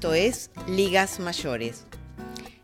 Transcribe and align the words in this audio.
Esto 0.00 0.14
es 0.14 0.50
Ligas 0.66 1.20
Mayores. 1.20 1.84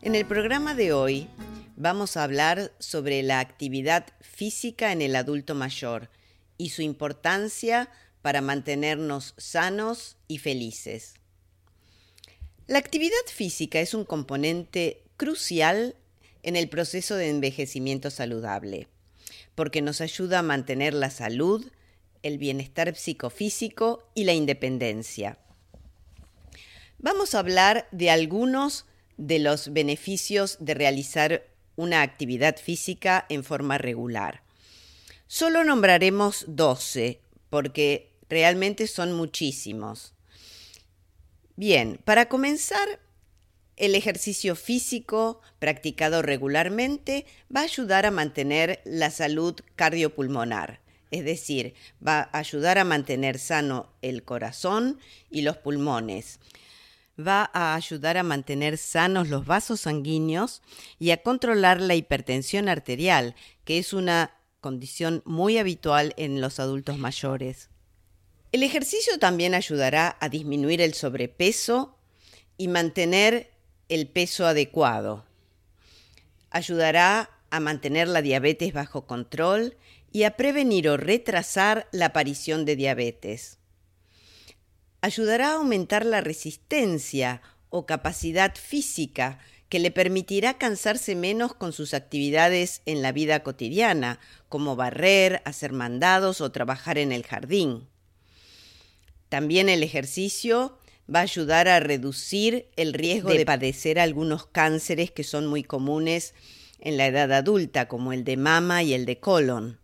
En 0.01 0.15
el 0.15 0.25
programa 0.25 0.75
de 0.75 0.95
hoy 0.95 1.29
vamos 1.77 2.17
a 2.17 2.24
hablar 2.24 2.72
sobre 2.78 3.22
la 3.22 3.40
actividad 3.40 4.06
física 4.22 4.90
en 4.90 5.03
el 5.03 5.15
adulto 5.15 5.54
mayor 5.54 6.09
y 6.56 6.71
su 6.71 6.81
importancia 6.81 7.91
para 8.22 8.41
mantenernos 8.41 9.35
sanos 9.37 10.17
y 10.28 10.38
felices. 10.38 11.13
La 12.69 12.78
actividad 12.78 13.13
física 13.27 13.81
es 13.81 13.92
un 13.92 14.06
componente 14.06 15.03
crucial 15.18 15.95
en 16.42 16.56
el 16.56 16.70
proceso 16.70 17.16
de 17.16 17.28
envejecimiento 17.28 18.10
saludable, 18.10 18.88
porque 19.55 19.82
nos 19.82 20.00
ayuda 20.00 20.38
a 20.38 20.42
mantener 20.42 20.95
la 20.95 21.10
salud, 21.10 21.70
el 22.23 22.38
bienestar 22.38 22.96
psicofísico 22.96 24.09
y 24.14 24.24
la 24.24 24.32
independencia. 24.32 25.38
Vamos 26.98 27.34
a 27.34 27.41
hablar 27.41 27.88
de 27.92 28.10
algunos 28.10 28.86
de 29.18 29.38
los 29.38 29.73
beneficios 29.73 30.56
de 30.60 30.74
realizar 30.74 31.46
una 31.77 32.02
actividad 32.02 32.56
física 32.56 33.27
en 33.28 33.45
forma 33.45 33.77
regular. 33.77 34.42
Solo 35.27 35.62
nombraremos 35.62 36.45
12 36.48 37.20
porque 37.50 38.12
realmente 38.28 38.86
son 38.86 39.12
muchísimos. 39.12 40.14
Bien, 41.55 42.00
para 42.05 42.28
comenzar, 42.28 43.00
el 43.77 43.94
ejercicio 43.94 44.56
físico 44.56 45.42
practicado 45.58 46.22
regularmente 46.22 47.27
va 47.55 47.60
a 47.60 47.64
ayudar 47.64 48.06
a 48.06 48.10
mantener 48.10 48.80
la 48.84 49.10
salud 49.10 49.55
cardiopulmonar, 49.74 50.80
es 51.11 51.24
decir, 51.24 51.74
va 52.06 52.30
a 52.33 52.39
ayudar 52.39 52.78
a 52.78 52.84
mantener 52.84 53.39
sano 53.39 53.92
el 54.00 54.22
corazón 54.22 54.98
y 55.30 55.42
los 55.42 55.58
pulmones. 55.58 56.41
Va 57.19 57.50
a 57.55 57.75
ayudar 57.75 58.19
a 58.19 58.22
mantener 58.22 58.77
sanos 58.77 59.28
los 59.28 59.47
vasos 59.47 59.81
sanguíneos 59.81 60.62
y 60.98 61.11
a 61.11 61.23
controlar 61.23 61.81
la 61.81 61.95
hipertensión 61.95 62.69
arterial, 62.69 63.34
que 63.64 63.78
es 63.78 63.92
una 63.92 64.33
condición 64.61 65.23
muy 65.25 65.58
habitual 65.58 66.12
en 66.17 66.41
los 66.41 66.61
adultos 66.61 66.98
mayores. 66.98 67.70
El 68.53 68.62
ejercicio 68.62 69.19
también 69.19 69.55
ayudará 69.55 70.17
a 70.20 70.28
disminuir 70.28 70.81
el 70.81 70.95
sobrepeso 70.95 71.97
y 72.58 72.69
mantener 72.69 73.51
el 73.89 74.08
peso 74.08 74.47
adecuado. 74.47 75.25
Ayudará 76.51 77.30
a 77.51 77.61
mantener 77.61 78.08
la 78.08 78.23
diabetes 78.23 78.73
bajo 78.73 79.06
control 79.06 79.77
y 80.12 80.25
a 80.25 80.36
prevenir 80.36 80.89
o 80.89 80.97
retrasar 80.97 81.89
la 81.92 82.06
aparición 82.06 82.64
de 82.64 82.77
diabetes. 82.77 83.58
Ayudará 85.06 85.50
a 85.50 85.54
aumentar 85.58 86.04
la 86.04 86.20
resistencia 86.20 87.40
o 87.70 87.86
capacidad 87.86 88.56
física 88.56 89.38
que 89.68 89.78
le 89.78 89.92
permitirá 89.92 90.58
cansarse 90.58 91.14
menos 91.14 91.54
con 91.54 91.72
sus 91.72 91.94
actividades 91.94 92.82
en 92.86 93.02
la 93.02 93.12
vida 93.12 93.44
cotidiana, 93.44 94.18
como 94.48 94.74
barrer, 94.74 95.42
hacer 95.44 95.72
mandados 95.72 96.40
o 96.40 96.50
trabajar 96.50 96.98
en 96.98 97.12
el 97.12 97.24
jardín. 97.24 97.86
También 99.28 99.68
el 99.68 99.84
ejercicio 99.84 100.77
va 101.08 101.20
a 101.20 101.22
ayudar 101.22 101.68
a 101.68 101.78
reducir 101.78 102.66
el 102.74 102.92
riesgo 102.92 103.30
de, 103.30 103.46
padecer 103.46 104.00
algunos 104.00 104.48
cánceres 104.48 105.12
que 105.12 105.22
son 105.22 105.46
muy 105.46 105.62
comunes 105.62 106.34
en 106.80 106.96
la 106.96 107.06
edad 107.06 107.32
adulta, 107.32 107.86
como 107.86 108.12
el 108.12 108.24
de 108.24 108.38
mama 108.38 108.82
y 108.82 108.92
el 108.92 109.06
de 109.06 109.20
colon. 109.20 109.78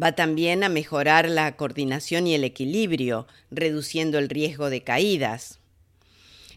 Va 0.00 0.12
también 0.12 0.64
a 0.64 0.68
mejorar 0.68 1.28
la 1.28 1.56
coordinación 1.56 2.26
y 2.26 2.34
el 2.34 2.44
equilibrio, 2.44 3.26
reduciendo 3.50 4.18
el 4.18 4.28
riesgo 4.28 4.70
de 4.70 4.82
caídas. 4.82 5.58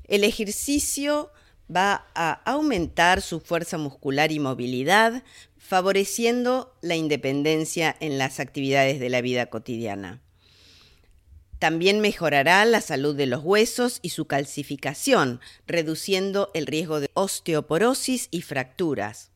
El 0.08 0.24
ejercicio 0.24 1.32
va 1.74 2.08
a 2.16 2.34
aumentar 2.46 3.22
su 3.22 3.40
fuerza 3.40 3.78
muscular 3.78 4.32
y 4.32 4.40
movilidad, 4.40 5.24
favoreciendo 5.58 6.76
la 6.82 6.96
independencia 6.96 7.96
en 8.00 8.18
las 8.18 8.40
actividades 8.40 9.00
de 9.00 9.10
la 9.10 9.22
vida 9.22 9.46
cotidiana. 9.46 10.22
También 11.60 12.00
mejorará 12.00 12.66
la 12.66 12.82
salud 12.82 13.16
de 13.16 13.28
los 13.28 13.44
huesos 13.44 14.00
y 14.02 14.10
su 14.10 14.26
calcificación, 14.26 15.40
reduciendo 15.68 16.50
el 16.56 16.66
riesgo 16.66 17.00
de 17.00 17.10
osteoporosis 17.14 18.28
y 18.32 18.42
fracturas. 18.42 19.31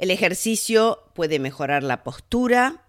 El 0.00 0.10
ejercicio 0.10 1.04
puede 1.14 1.38
mejorar 1.38 1.82
la 1.82 2.02
postura, 2.02 2.82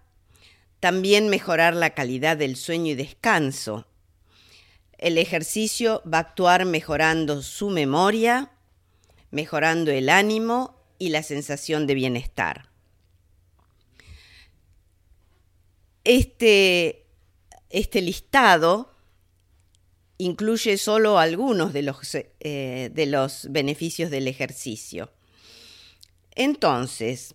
también 0.80 1.28
mejorar 1.28 1.76
la 1.76 1.90
calidad 1.90 2.38
del 2.38 2.56
sueño 2.56 2.92
y 2.92 2.94
descanso. 2.94 3.86
El 4.96 5.18
ejercicio 5.18 6.02
va 6.10 6.16
a 6.16 6.20
actuar 6.22 6.64
mejorando 6.64 7.42
su 7.42 7.68
memoria, 7.68 8.50
mejorando 9.30 9.90
el 9.90 10.08
ánimo 10.08 10.74
y 10.98 11.10
la 11.10 11.22
sensación 11.22 11.86
de 11.86 11.92
bienestar. 11.92 12.70
Este 16.04 17.04
este 17.68 18.00
listado 18.00 18.90
incluye 20.16 20.78
solo 20.78 21.18
algunos 21.18 21.74
de 21.74 21.82
los, 21.82 22.14
eh, 22.14 22.90
de 22.90 23.06
los 23.06 23.48
beneficios 23.50 24.10
del 24.10 24.28
ejercicio. 24.28 25.10
Entonces, 26.34 27.34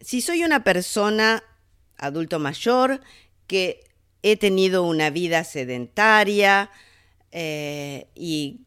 si 0.00 0.20
soy 0.20 0.44
una 0.44 0.64
persona 0.64 1.42
adulto 1.96 2.38
mayor 2.38 3.00
que 3.46 3.84
he 4.22 4.36
tenido 4.36 4.84
una 4.84 5.10
vida 5.10 5.44
sedentaria 5.44 6.70
eh, 7.32 8.08
y 8.14 8.60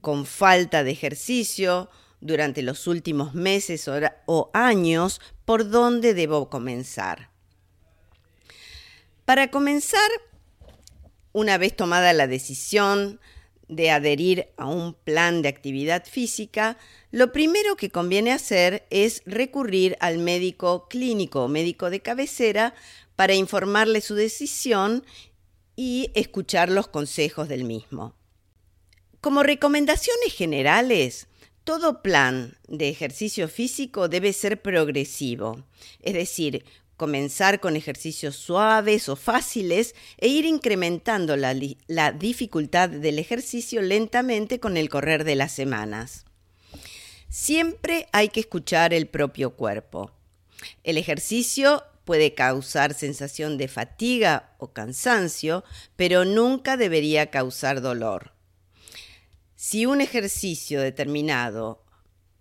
con 0.00 0.26
falta 0.26 0.84
de 0.84 0.90
ejercicio 0.90 1.90
durante 2.20 2.62
los 2.62 2.86
últimos 2.86 3.34
meses 3.34 3.88
o 4.26 4.50
años, 4.52 5.20
¿por 5.44 5.70
dónde 5.70 6.14
debo 6.14 6.48
comenzar? 6.48 7.30
Para 9.24 9.50
comenzar, 9.50 10.10
una 11.32 11.56
vez 11.56 11.76
tomada 11.76 12.12
la 12.12 12.26
decisión 12.26 13.20
de 13.70 13.90
adherir 13.90 14.48
a 14.56 14.66
un 14.66 14.94
plan 14.94 15.42
de 15.42 15.48
actividad 15.48 16.04
física, 16.04 16.76
lo 17.12 17.32
primero 17.32 17.76
que 17.76 17.90
conviene 17.90 18.32
hacer 18.32 18.86
es 18.90 19.22
recurrir 19.26 19.96
al 20.00 20.18
médico 20.18 20.88
clínico 20.88 21.44
o 21.44 21.48
médico 21.48 21.88
de 21.88 22.00
cabecera 22.00 22.74
para 23.14 23.34
informarle 23.34 24.00
su 24.00 24.14
decisión 24.14 25.04
y 25.76 26.10
escuchar 26.14 26.68
los 26.68 26.88
consejos 26.88 27.48
del 27.48 27.64
mismo. 27.64 28.14
Como 29.20 29.42
recomendaciones 29.42 30.34
generales, 30.34 31.28
todo 31.62 32.02
plan 32.02 32.56
de 32.66 32.88
ejercicio 32.88 33.48
físico 33.48 34.08
debe 34.08 34.32
ser 34.32 34.60
progresivo, 34.60 35.64
es 36.00 36.14
decir, 36.14 36.64
comenzar 37.00 37.60
con 37.60 37.76
ejercicios 37.76 38.36
suaves 38.36 39.08
o 39.08 39.16
fáciles 39.16 39.94
e 40.18 40.28
ir 40.28 40.44
incrementando 40.44 41.34
la, 41.34 41.54
dificultad 42.12 42.90
del 42.90 43.18
ejercicio 43.18 43.80
lentamente 43.80 44.60
con 44.60 44.76
el 44.76 44.90
correr 44.90 45.24
de 45.24 45.34
las 45.34 45.50
semanas. 45.50 46.26
Siempre 47.30 48.06
hay 48.12 48.28
que 48.28 48.40
escuchar 48.40 48.92
el 48.92 49.06
propio 49.06 49.56
cuerpo. 49.56 50.10
El 50.84 50.98
ejercicio 50.98 51.84
puede 52.04 52.34
causar 52.34 52.92
sensación 52.92 53.56
de 53.56 53.68
fatiga 53.68 54.52
o 54.58 54.74
cansancio, 54.74 55.64
pero 55.96 56.26
nunca 56.26 56.76
debería 56.76 57.30
causar 57.30 57.80
dolor. 57.80 58.32
Si 59.56 59.86
un 59.86 60.02
ejercicio 60.02 60.82
determinado 60.82 61.82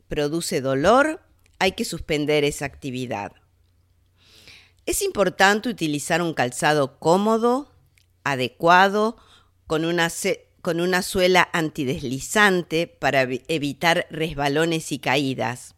produce 0.10 0.60
dolor, 0.60 1.22
hay 1.60 1.72
que 1.72 1.86
suspender 1.86 2.44
esa 2.44 2.66
actividad. 2.66 3.39
Es 4.86 5.02
importante 5.02 5.70
utilizar 5.70 6.22
un 6.22 6.34
calzado 6.34 7.00
cómodo, 7.00 7.72
adecuado, 8.24 9.18
con 9.68 9.86
una, 9.86 10.12
con 10.62 10.82
una 10.82 11.02
suela 11.02 11.48
antideslizante 11.54 12.88
para 12.88 13.22
evitar 13.22 14.08
resbalones 14.10 14.92
y 14.92 15.00
caídas. 15.00 15.76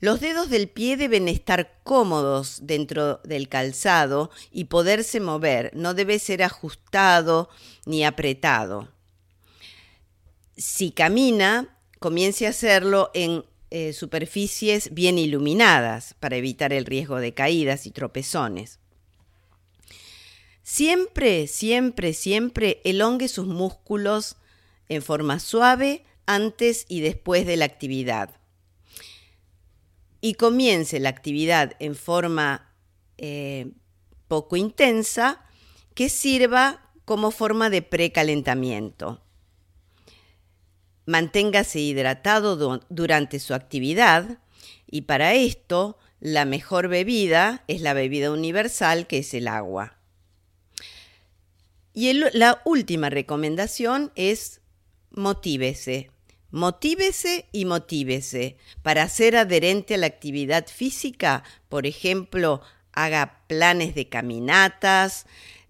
Los 0.00 0.18
dedos 0.18 0.50
del 0.50 0.68
pie 0.68 0.96
deben 0.96 1.28
estar 1.28 1.78
cómodos 1.84 2.58
dentro 2.62 3.18
del 3.18 3.48
calzado 3.48 4.30
y 4.50 4.64
poderse 4.64 5.20
mover, 5.20 5.70
no 5.74 5.94
debe 5.94 6.18
ser 6.18 6.42
ajustado 6.42 7.48
ni 7.86 8.04
apretado. 8.04 8.88
Si 10.56 10.90
camina, 10.90 11.78
comience 12.00 12.46
a 12.46 12.50
hacerlo 12.50 13.12
en 13.14 13.44
eh, 13.74 13.94
superficies 13.94 14.92
bien 14.92 15.16
iluminadas 15.16 16.14
para 16.20 16.36
evitar 16.36 16.74
el 16.74 16.84
riesgo 16.84 17.20
de 17.20 17.32
caídas 17.32 17.86
y 17.86 17.90
tropezones. 17.90 18.80
Siempre, 20.62 21.46
siempre, 21.46 22.12
siempre 22.12 22.82
elongue 22.84 23.28
sus 23.28 23.46
músculos 23.46 24.36
en 24.90 25.00
forma 25.00 25.38
suave 25.38 26.04
antes 26.26 26.84
y 26.86 27.00
después 27.00 27.46
de 27.46 27.56
la 27.56 27.64
actividad. 27.64 28.38
Y 30.20 30.34
comience 30.34 31.00
la 31.00 31.08
actividad 31.08 31.72
en 31.78 31.94
forma 31.94 32.74
eh, 33.16 33.72
poco 34.28 34.56
intensa 34.56 35.46
que 35.94 36.10
sirva 36.10 36.92
como 37.06 37.30
forma 37.30 37.70
de 37.70 37.80
precalentamiento. 37.80 39.22
Manténgase 41.06 41.80
hidratado 41.80 42.80
durante 42.88 43.40
su 43.40 43.54
actividad 43.54 44.38
y 44.90 45.02
para 45.02 45.34
esto 45.34 45.98
la 46.20 46.44
mejor 46.44 46.88
bebida 46.88 47.64
es 47.66 47.80
la 47.80 47.94
bebida 47.94 48.30
universal 48.30 49.06
que 49.06 49.18
es 49.18 49.34
el 49.34 49.48
agua. 49.48 49.98
Y 51.94 52.12
la 52.14 52.62
última 52.64 53.10
recomendación 53.10 54.12
es 54.14 54.60
motívese. 55.10 56.10
Motívese 56.50 57.46
y 57.52 57.64
motívese. 57.64 58.56
Para 58.82 59.08
ser 59.08 59.36
adherente 59.36 59.94
a 59.94 59.98
la 59.98 60.06
actividad 60.06 60.66
física, 60.68 61.44
por 61.68 61.86
ejemplo, 61.86 62.62
haga 62.92 63.40
planes 63.46 63.94
de 63.94 64.08
caminatas 64.08 65.26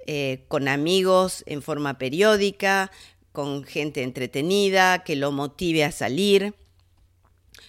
eh, 0.07 0.45
con 0.49 0.69
amigos 0.69 1.45
en 1.47 1.63
forma 1.63 1.99
periódica, 1.99 2.91
con 3.33 3.65
gente 3.65 4.03
entretenida 4.03 5.03
que 5.05 5.17
lo 5.17 5.33
motive 5.33 5.85
a 5.85 5.93
salir. 5.93 6.55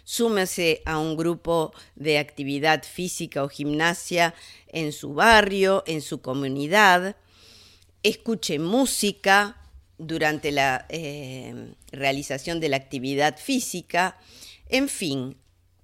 Súmese 0.04 0.82
a 0.86 1.00
un 1.00 1.16
grupo 1.16 1.74
de 1.96 2.20
actividad 2.20 2.84
física 2.84 3.44
o 3.44 3.50
gimnasia 3.50 4.36
en 4.68 4.92
su 4.92 5.14
barrio, 5.14 5.84
en 5.88 6.02
su 6.02 6.22
comunidad. 6.22 7.16
Escuche 8.04 8.60
música 8.60 9.58
durante 9.98 10.52
la 10.52 10.86
eh, 10.90 11.74
realización 11.92 12.60
de 12.60 12.70
la 12.70 12.78
actividad 12.78 13.38
física. 13.38 14.18
En 14.68 14.90
fin, 14.90 15.38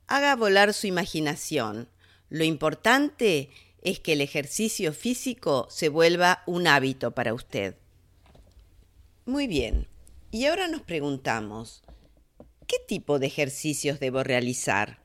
haga 0.08 0.36
volar 0.36 0.74
su 0.74 0.88
imaginación. 0.88 1.88
Lo 2.30 2.44
importante 2.44 3.50
es 3.82 4.00
que 4.00 4.14
el 4.14 4.22
ejercicio 4.22 4.92
físico 4.92 5.68
se 5.70 5.88
vuelva 5.88 6.44
un 6.46 6.68
hábito 6.68 7.12
para 7.12 7.34
usted. 7.34 7.76
Muy 9.30 9.46
bien, 9.46 9.86
y 10.32 10.46
ahora 10.46 10.68
nos 10.68 10.82
preguntamos, 10.82 11.84
¿qué 12.66 12.78
tipo 12.88 13.20
de 13.20 13.28
ejercicios 13.28 14.00
debo 14.00 14.24
realizar? 14.24 15.04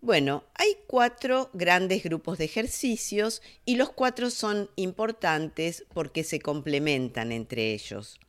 Bueno, 0.00 0.44
hay 0.54 0.76
cuatro 0.86 1.50
grandes 1.52 2.04
grupos 2.04 2.38
de 2.38 2.44
ejercicios 2.44 3.42
y 3.64 3.74
los 3.74 3.90
cuatro 3.90 4.30
son 4.30 4.70
importantes 4.76 5.84
porque 5.92 6.22
se 6.22 6.38
complementan 6.38 7.32
entre 7.32 7.74
ellos. 7.74 8.20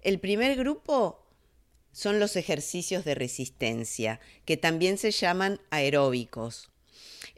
El 0.00 0.18
primer 0.20 0.56
grupo 0.56 1.26
son 1.92 2.18
los 2.18 2.36
ejercicios 2.36 3.04
de 3.04 3.14
resistencia, 3.14 4.20
que 4.46 4.56
también 4.56 4.96
se 4.96 5.10
llaman 5.10 5.60
aeróbicos. 5.68 6.70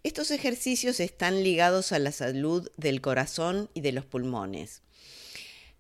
Estos 0.05 0.31
ejercicios 0.31 1.01
están 1.01 1.43
ligados 1.43 1.91
a 1.91 1.99
la 1.99 2.13
salud 2.13 2.71
del 2.77 3.01
corazón 3.01 3.71
y 3.75 3.81
de 3.81 3.91
los 3.91 4.05
pulmones 4.05 4.84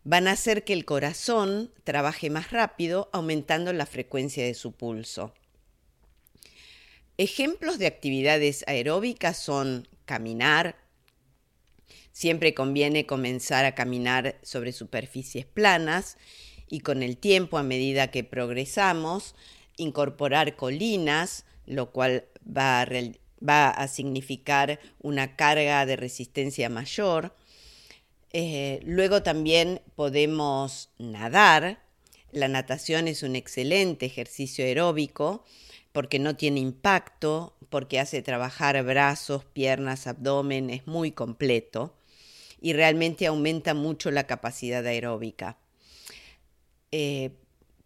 van 0.04 0.28
a 0.28 0.32
hacer 0.32 0.64
que 0.64 0.74
el 0.74 0.84
corazón 0.84 1.72
trabaje 1.82 2.30
más 2.30 2.50
rápido, 2.50 3.08
aumentando 3.12 3.72
la 3.72 3.86
frecuencia 3.86 4.44
de 4.44 4.54
su 4.54 4.72
pulso. 4.72 5.32
Ejemplos 7.16 7.78
de 7.78 7.86
actividades 7.86 8.64
aeróbicas 8.66 9.38
son 9.38 9.88
caminar. 10.04 10.76
Siempre 12.12 12.54
conviene 12.54 13.06
comenzar 13.06 13.64
a 13.64 13.74
caminar 13.74 14.38
sobre 14.42 14.72
superficies 14.72 15.46
planas 15.46 16.18
y 16.68 16.80
con 16.80 17.02
el 17.02 17.16
tiempo, 17.16 17.56
a 17.56 17.62
medida 17.62 18.10
que 18.10 18.24
progresamos, 18.24 19.34
incorporar 19.76 20.56
colinas, 20.56 21.44
lo 21.66 21.92
cual 21.92 22.26
va 22.46 22.82
a, 23.70 23.88
significar 23.88 24.80
una 25.00 25.36
carga 25.36 25.86
de 25.86 25.96
resistencia 25.96 26.68
mayor 26.68 27.34
eh, 28.36 28.80
luego 28.84 29.22
también 29.22 29.80
podemos 29.94 30.90
nadar. 30.98 31.78
La 32.32 32.48
natación 32.48 33.06
es 33.06 33.22
un 33.22 33.36
excelente 33.36 34.06
ejercicio 34.06 34.64
aeróbico 34.64 35.44
porque 35.92 36.18
no 36.18 36.34
tiene 36.34 36.58
impacto, 36.58 37.56
porque 37.70 38.00
hace 38.00 38.22
trabajar 38.22 38.82
brazos, 38.82 39.44
piernas, 39.44 40.08
abdomen, 40.08 40.68
es 40.70 40.84
muy 40.88 41.12
completo 41.12 41.94
y 42.60 42.72
realmente 42.72 43.26
aumenta 43.26 43.72
mucho 43.72 44.10
la 44.10 44.26
capacidad 44.26 44.84
aeróbica. 44.84 45.56
Eh, 46.90 47.30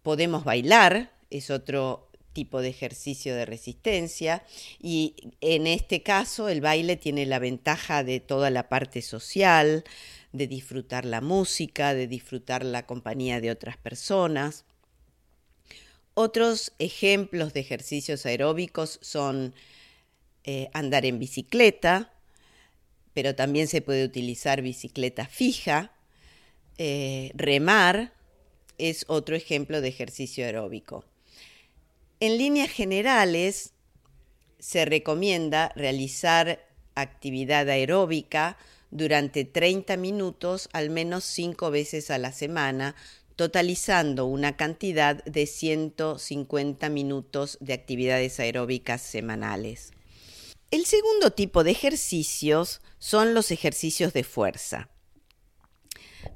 podemos 0.01 0.43
bailar, 0.43 1.11
es 1.29 1.51
otro 1.51 2.09
tipo 2.33 2.61
de 2.61 2.69
ejercicio 2.69 3.35
de 3.35 3.45
resistencia 3.45 4.43
y 4.81 5.15
en 5.41 5.67
este 5.67 6.01
caso 6.01 6.49
el 6.49 6.61
baile 6.61 6.95
tiene 6.95 7.27
la 7.27 7.37
ventaja 7.37 8.03
de 8.03 8.19
toda 8.19 8.49
la 8.49 8.69
parte 8.69 9.03
social, 9.03 9.83
de 10.31 10.47
disfrutar 10.47 11.05
la 11.05 11.21
música, 11.21 11.93
de 11.93 12.07
disfrutar 12.07 12.63
la 12.63 12.85
compañía 12.85 13.41
de 13.41 13.51
otras 13.51 13.77
personas. 13.77 14.65
Otros 16.13 16.73
ejemplos 16.79 17.53
de 17.53 17.61
ejercicios 17.61 18.25
aeróbicos 18.25 18.99
son 19.01 19.53
eh, 20.43 20.69
andar 20.73 21.05
en 21.05 21.19
bicicleta, 21.19 22.13
pero 23.13 23.35
también 23.35 23.67
se 23.67 23.81
puede 23.81 24.03
utilizar 24.05 24.61
bicicleta 24.61 25.25
fija. 25.25 25.91
Eh, 26.77 27.31
remar 27.35 28.13
es 28.77 29.05
otro 29.07 29.35
ejemplo 29.35 29.81
de 29.81 29.89
ejercicio 29.89 30.45
aeróbico. 30.45 31.05
En 32.19 32.37
líneas 32.37 32.69
generales, 32.69 33.73
se 34.59 34.85
recomienda 34.85 35.71
realizar 35.75 36.65
actividad 36.95 37.69
aeróbica 37.69 38.57
durante 38.91 39.45
30 39.45 39.97
minutos 39.97 40.69
al 40.73 40.89
menos 40.89 41.23
5 41.25 41.71
veces 41.71 42.11
a 42.11 42.17
la 42.17 42.31
semana, 42.31 42.95
totalizando 43.35 44.25
una 44.25 44.57
cantidad 44.57 45.23
de 45.23 45.45
150 45.45 46.89
minutos 46.89 47.57
de 47.61 47.73
actividades 47.73 48.39
aeróbicas 48.39 49.01
semanales. 49.01 49.91
El 50.71 50.85
segundo 50.85 51.31
tipo 51.31 51.63
de 51.63 51.71
ejercicios 51.71 52.81
son 52.99 53.33
los 53.33 53.51
ejercicios 53.51 54.13
de 54.13 54.23
fuerza. 54.23 54.89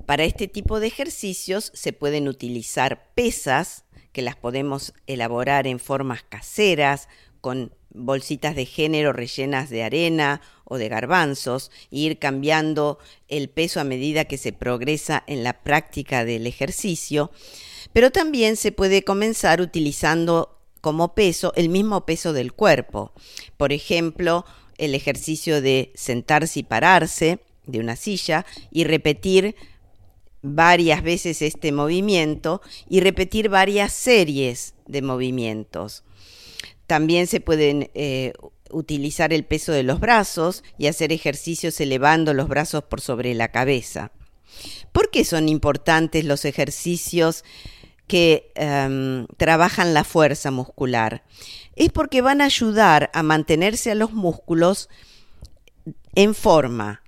Para 0.05 0.23
este 0.23 0.47
tipo 0.47 0.79
de 0.79 0.87
ejercicios 0.87 1.71
se 1.75 1.93
pueden 1.93 2.27
utilizar 2.27 3.13
pesas, 3.13 3.83
que 4.11 4.21
las 4.21 4.35
podemos 4.35 4.93
elaborar 5.07 5.67
en 5.67 5.79
formas 5.79 6.23
caseras, 6.23 7.09
con 7.43 7.75
bolsitas 7.89 8.55
de 8.55 8.65
género 8.65 9.11
rellenas 9.11 9.69
de 9.69 9.83
arena 9.83 10.39
o 10.63 10.77
de 10.77 10.87
garbanzos 10.87 11.71
e 11.91 11.97
ir 11.97 12.17
cambiando 12.17 12.99
el 13.27 13.49
peso 13.49 13.81
a 13.81 13.83
medida 13.83 14.23
que 14.23 14.37
se 14.37 14.53
progresa 14.53 15.25
en 15.27 15.43
la 15.43 15.61
práctica 15.61 16.23
del 16.23 16.47
ejercicio, 16.47 17.31
pero 17.91 18.11
también 18.11 18.55
se 18.55 18.71
puede 18.71 19.03
comenzar 19.03 19.59
utilizando 19.59 20.57
como 20.79 21.15
peso 21.15 21.51
el 21.57 21.67
mismo 21.67 22.05
peso 22.05 22.31
del 22.31 22.53
cuerpo. 22.53 23.11
Por 23.57 23.73
ejemplo, 23.73 24.45
el 24.77 24.95
ejercicio 24.95 25.61
de 25.61 25.91
sentarse 25.95 26.61
y 26.61 26.63
pararse 26.63 27.39
de 27.65 27.79
una 27.81 27.97
silla 27.97 28.45
y 28.71 28.85
repetir 28.85 29.57
varias 30.41 31.03
veces 31.03 31.41
este 31.41 31.73
movimiento 31.73 32.61
y 32.87 33.01
repetir 33.01 33.49
varias 33.49 33.91
series 33.91 34.75
de 34.87 35.01
movimientos. 35.01 36.05
También 36.93 37.25
se 37.25 37.39
pueden 37.39 37.89
eh, 37.95 38.33
utilizar 38.69 39.33
el 39.33 39.45
peso 39.45 39.71
de 39.71 39.81
los 39.81 39.99
brazos 39.99 40.63
y 40.77 40.85
hacer 40.85 41.11
ejercicios 41.11 41.81
elevando 41.81 42.35
los 42.35 42.47
brazos 42.47 42.83
por 42.83 43.01
sobre 43.01 43.33
la 43.33 43.47
cabeza. 43.47 44.11
¿Por 44.91 45.09
qué 45.09 45.25
son 45.25 45.49
importantes 45.49 46.23
los 46.23 46.45
ejercicios 46.45 47.45
que 48.05 48.51
em, 48.53 49.25
trabajan 49.37 49.95
la 49.95 50.03
fuerza 50.03 50.51
muscular? 50.51 51.23
Es 51.75 51.89
porque 51.89 52.21
van 52.21 52.41
a 52.41 52.45
ayudar 52.45 53.09
a 53.15 53.23
mantenerse 53.23 53.89
a 53.89 53.95
los 53.95 54.11
músculos 54.11 54.87
en 56.13 56.35
forma, 56.35 57.01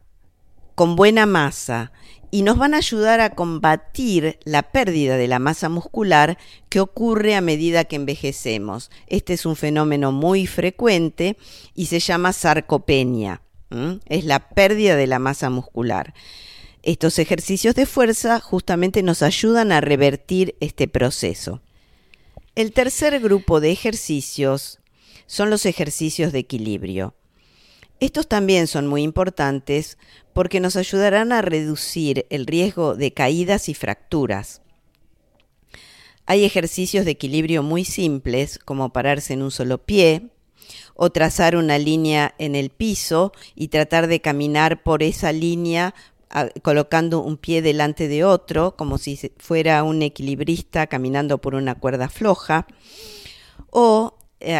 con 0.73 0.95
buena 0.95 1.27
masa 1.27 1.91
y 2.35 2.41
nos 2.41 2.57
van 2.57 2.73
a 2.73 2.79
ayudar 2.79 3.21
a 3.21 3.29
combatir 3.29 4.39
la 4.43 4.61
pérdida 4.61 5.15
de 5.15 5.29
la 5.29 5.39
masa 5.39 5.69
muscular 5.69 6.37
que 6.67 6.81
ocurre 6.81 7.33
a 7.33 7.39
medida 7.39 7.85
que 7.85 7.95
envejecemos. 7.95 8.91
Este 9.07 9.31
es 9.31 9.45
un 9.45 9.55
fenómeno 9.55 10.11
muy 10.11 10.45
frecuente 10.45 11.37
y 11.75 11.85
se 11.85 12.01
llama 12.01 12.33
sarcopenia. 12.33 13.41
Es 14.07 14.25
la 14.25 14.49
pérdida 14.49 14.97
de 14.97 15.07
la 15.07 15.17
masa 15.17 15.49
muscular. 15.49 16.13
Estos 16.83 17.19
ejercicios 17.19 17.73
de 17.73 17.85
fuerza 17.85 18.41
justamente 18.41 19.01
nos 19.01 19.21
ayudan 19.21 19.71
a 19.71 19.79
revertir 19.79 20.57
este 20.59 20.89
proceso. 20.89 21.61
El 22.55 22.73
tercer 22.73 23.17
grupo 23.21 23.61
de 23.61 23.71
ejercicios 23.71 24.79
son 25.25 25.49
los 25.49 25.65
ejercicios 25.65 26.33
de 26.33 26.39
equilibrio. 26.39 27.15
Estos 27.99 28.27
también 28.27 28.67
son 28.67 28.87
muy 28.87 29.03
importantes 29.03 29.97
porque 30.33 30.59
nos 30.59 30.75
ayudarán 30.75 31.31
a 31.31 31.41
reducir 31.41 32.25
el 32.29 32.45
riesgo 32.45 32.95
de 32.95 33.13
caídas 33.13 33.69
y 33.69 33.73
fracturas. 33.73 34.61
Hay 36.25 36.43
ejercicios 36.43 37.05
de 37.05 37.11
equilibrio 37.11 37.63
muy 37.63 37.85
simples, 37.85 38.59
como 38.59 38.91
pararse 38.91 39.33
en 39.33 39.43
un 39.43 39.51
solo 39.51 39.77
pie, 39.77 40.29
o 40.95 41.11
trazar 41.11 41.55
una 41.55 41.77
línea 41.77 42.33
en 42.37 42.55
el 42.55 42.69
piso 42.69 43.31
y 43.53 43.67
tratar 43.67 44.07
de 44.07 44.21
caminar 44.21 44.81
por 44.83 45.03
esa 45.03 45.31
línea 45.31 45.93
colocando 46.63 47.21
un 47.21 47.37
pie 47.37 47.61
delante 47.61 48.07
de 48.07 48.23
otro, 48.23 48.75
como 48.75 48.97
si 48.97 49.17
fuera 49.37 49.83
un 49.83 50.01
equilibrista 50.01 50.87
caminando 50.87 51.39
por 51.39 51.55
una 51.55 51.75
cuerda 51.75 52.09
floja, 52.09 52.67
o 53.69 54.17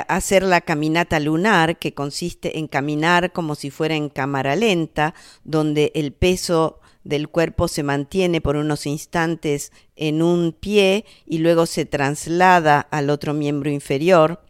hacer 0.07 0.43
la 0.43 0.61
caminata 0.61 1.19
lunar, 1.19 1.77
que 1.77 1.93
consiste 1.93 2.57
en 2.57 2.67
caminar 2.67 3.31
como 3.31 3.55
si 3.55 3.69
fuera 3.69 3.95
en 3.95 4.09
cámara 4.09 4.55
lenta, 4.55 5.13
donde 5.43 5.91
el 5.95 6.11
peso 6.13 6.79
del 7.03 7.29
cuerpo 7.29 7.67
se 7.67 7.83
mantiene 7.83 8.41
por 8.41 8.55
unos 8.57 8.85
instantes 8.85 9.71
en 9.95 10.21
un 10.21 10.53
pie 10.53 11.05
y 11.25 11.37
luego 11.37 11.67
se 11.67 11.85
traslada 11.85 12.79
al 12.79 13.09
otro 13.09 13.33
miembro 13.33 13.69
inferior. 13.69 14.41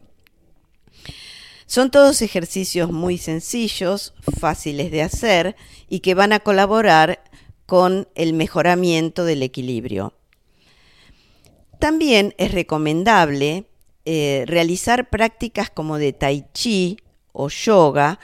Son 1.67 1.91
todos 1.91 2.21
ejercicios 2.21 2.91
muy 2.91 3.17
sencillos, 3.17 4.13
fáciles 4.39 4.91
de 4.91 5.01
hacer 5.01 5.55
y 5.89 5.99
que 5.99 6.13
van 6.13 6.31
a 6.31 6.39
colaborar 6.39 7.23
con 7.65 8.07
el 8.15 8.33
mejoramiento 8.33 9.25
del 9.25 9.43
equilibrio. 9.43 10.13
También 11.79 12.33
es 12.37 12.53
recomendable 12.53 13.65
eh, 14.05 14.43
realizar 14.47 15.09
prácticas 15.09 15.69
como 15.69 15.97
de 15.97 16.13
tai 16.13 16.45
chi 16.53 16.97
o 17.31 17.49
yoga, 17.49 18.19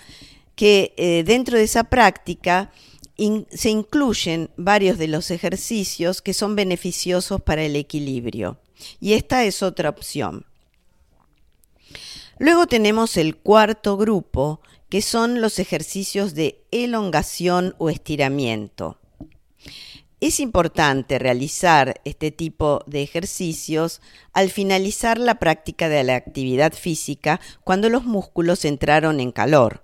que 0.55 0.93
eh, 0.97 1.23
dentro 1.25 1.57
de 1.57 1.63
esa 1.63 1.85
práctica 1.85 2.71
se 3.51 3.69
incluyen 3.69 4.49
varios 4.57 4.97
de 4.97 5.07
los 5.07 5.31
ejercicios 5.31 6.21
que 6.21 6.33
son 6.33 6.55
beneficiosos 6.55 7.41
para 7.41 7.63
el 7.63 7.75
equilibrio. 7.75 8.59
Y 8.99 9.13
esta 9.13 9.43
es 9.43 9.61
otra 9.61 9.89
opción. 9.89 10.45
Luego 12.39 12.65
tenemos 12.65 13.17
el 13.17 13.37
cuarto 13.37 13.97
grupo, 13.97 14.61
que 14.89 15.01
son 15.01 15.41
los 15.41 15.59
ejercicios 15.59 16.33
de 16.33 16.63
elongación 16.71 17.75
o 17.77 17.89
estiramiento. 17.89 19.00
Es 20.21 20.39
importante 20.39 21.17
realizar 21.17 21.99
este 22.05 22.29
tipo 22.29 22.83
de 22.85 23.01
ejercicios 23.01 24.01
al 24.33 24.51
finalizar 24.51 25.17
la 25.17 25.39
práctica 25.39 25.89
de 25.89 26.03
la 26.03 26.15
actividad 26.15 26.73
física 26.73 27.41
cuando 27.63 27.89
los 27.89 28.05
músculos 28.05 28.63
entraron 28.63 29.19
en 29.19 29.31
calor. 29.31 29.81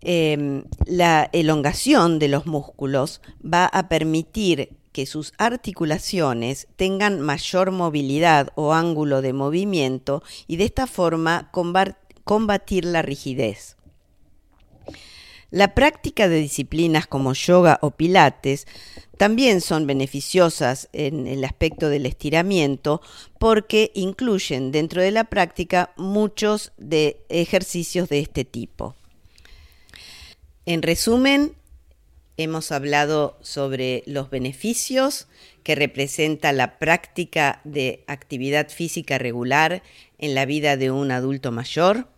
Em, 0.00 0.64
la 0.86 1.28
elongación 1.34 2.18
de 2.18 2.28
los 2.28 2.46
músculos 2.46 3.20
va 3.44 3.66
a 3.66 3.90
permitir 3.90 4.70
que 4.92 5.04
sus 5.04 5.34
articulaciones 5.36 6.68
tengan 6.76 7.20
mayor 7.20 7.72
movilidad 7.72 8.48
o 8.54 8.72
ángulo 8.72 9.20
de 9.20 9.34
movimiento 9.34 10.22
y 10.46 10.56
de 10.56 10.64
esta 10.64 10.86
forma 10.86 11.50
combatir 12.24 12.86
la 12.86 13.02
rigidez. 13.02 13.76
La 15.52 15.74
práctica 15.74 16.30
de 16.30 16.36
disciplinas 16.36 17.06
como 17.06 17.34
yoga 17.34 17.78
o 17.82 17.90
pilates 17.90 18.66
también 19.18 19.60
son 19.60 19.86
beneficiosas 19.86 20.88
en 20.94 21.26
el 21.26 21.44
aspecto 21.44 21.90
del 21.90 22.06
estiramiento 22.06 23.02
porque 23.38 23.92
incluyen 23.94 24.72
dentro 24.72 25.02
de 25.02 25.10
la 25.10 25.24
práctica 25.24 25.92
muchos 25.98 26.72
de 26.78 27.26
ejercicios 27.28 28.08
de 28.08 28.20
este 28.20 28.46
tipo. 28.46 28.96
En 30.64 30.80
resumen, 30.80 31.52
hemos 32.38 32.72
hablado 32.72 33.36
sobre 33.42 34.04
los 34.06 34.30
beneficios 34.30 35.28
que 35.64 35.74
representa 35.74 36.52
la 36.52 36.78
práctica 36.78 37.60
de 37.64 38.04
actividad 38.06 38.70
física 38.70 39.18
regular 39.18 39.82
en 40.16 40.34
la 40.34 40.46
vida 40.46 40.78
de 40.78 40.90
un 40.90 41.10
adulto 41.10 41.52
mayor. 41.52 42.08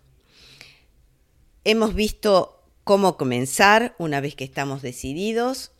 Hemos 1.65 1.97
visto 1.97 2.54
cómo 2.85 3.17
comenzar 3.17 3.95
una 3.99 4.21
vez 4.21 4.35
que 4.35 4.45
estamos 4.45 4.83
decididos. 4.83 5.73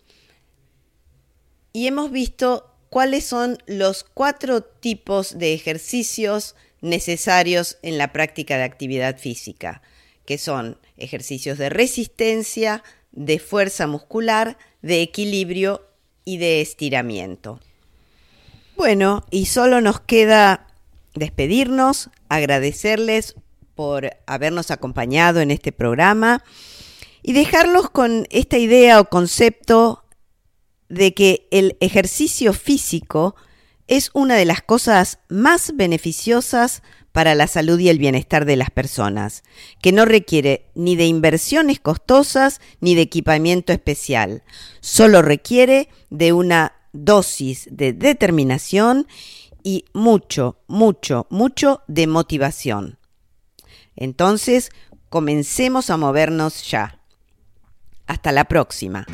Y 1.73 1.87
hemos 1.87 2.11
visto 2.11 2.75
cuáles 2.91 3.25
son 3.25 3.59
los 3.67 4.05
cuatro 4.05 4.63
tipos 4.63 5.39
de 5.39 5.55
ejercicios 5.55 6.57
necesarios 6.81 7.79
en 7.83 7.99
la 7.99 8.13
práctica 8.13 8.57
de 8.57 8.65
actividad 8.65 9.19
física 9.19 9.83
que 10.25 10.39
son 10.39 10.79
ejercicios 10.97 11.59
de 11.59 11.69
resistencia, 11.69 12.83
de 13.13 13.39
fuerza 13.39 13.87
muscular, 13.87 14.57
de 14.83 15.03
equilibrio 15.03 15.87
y 16.25 16.39
de 16.39 16.61
estiramiento. 16.61 17.61
Bueno, 18.77 19.25
y 19.31 19.47
solo 19.47 19.81
nos 19.81 20.01
queda 20.01 20.67
despedirnos, 21.15 22.11
agradecerles 22.29 23.37
por 23.75 24.17
habernos 24.27 24.71
acompañado 24.71 25.41
en 25.41 25.51
este 25.51 25.73
programa 25.73 26.43
y 27.27 27.33
dejarlos 27.33 27.89
con 27.89 28.27
esta 28.29 28.59
idea 28.59 29.01
o 29.01 29.09
concepto 29.09 30.05
de 30.91 31.15
que 31.15 31.49
el 31.51 31.79
ejercicio 31.81 32.53
físico 32.53 33.35
es 33.87 34.11
una 34.13 34.35
de 34.35 34.45
las 34.45 34.61
cosas 34.61 35.21
más 35.31 35.75
beneficiosas 35.75 36.83
para 37.13 37.35
la 37.35 37.47
salud 37.47 37.79
y 37.79 37.89
el 37.89 37.99
bienestar 37.99 38.45
de 38.45 38.57
las 38.57 38.71
personas, 38.71 39.43
que 39.81 39.91
no 39.91 40.05
requiere 40.05 40.67
ni 40.75 40.97
de 40.97 41.07
inversiones 41.07 41.81
costosas 41.81 42.61
ni 42.81 42.95
de 42.95 43.03
equipamiento 43.03 43.73
especial, 43.73 44.43
solo 44.81 45.23
requiere 45.23 45.89
de 46.11 46.35
una 46.35 46.75
dosis 46.93 47.69
de 47.71 47.95
determinación 47.95 49.07
y 49.63 49.87
mucho, 49.95 50.59
mucho, 50.67 51.27
mucho 51.31 51.81
de 51.87 52.07
motivación. 52.07 52.99
Entonces, 53.97 54.71
comencemos 55.09 55.89
a 55.89 55.97
movernos 55.97 56.71
ya. 56.71 57.01
Hasta 58.07 58.33
la 58.33 58.45
próxima. 58.45 59.07